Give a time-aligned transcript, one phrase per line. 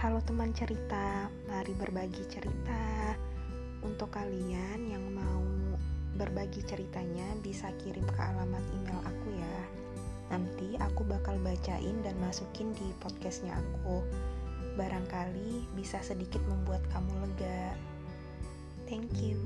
[0.00, 3.12] Halo teman cerita, mari berbagi cerita.
[3.84, 5.44] Untuk kalian yang mau
[6.16, 9.58] berbagi ceritanya bisa kirim ke alamat email aku ya.
[10.32, 14.00] Nanti aku bakal bacain dan masukin di podcastnya aku.
[14.80, 17.76] Barangkali bisa sedikit membuat kamu lega.
[18.88, 19.36] Thank you.